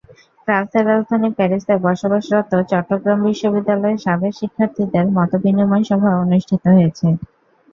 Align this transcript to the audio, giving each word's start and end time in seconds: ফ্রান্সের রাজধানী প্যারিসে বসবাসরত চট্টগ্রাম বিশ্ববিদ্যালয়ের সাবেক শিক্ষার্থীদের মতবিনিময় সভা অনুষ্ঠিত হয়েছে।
ফ্রান্সের 0.43 0.83
রাজধানী 0.87 1.29
প্যারিসে 1.37 1.73
বসবাসরত 1.85 2.51
চট্টগ্রাম 2.71 3.19
বিশ্ববিদ্যালয়ের 3.25 4.03
সাবেক 4.05 4.33
শিক্ষার্থীদের 4.39 5.05
মতবিনিময় 5.17 5.85
সভা 5.89 6.11
অনুষ্ঠিত 6.23 6.63
হয়েছে। 6.69 7.07